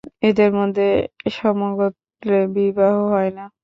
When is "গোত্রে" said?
1.77-2.39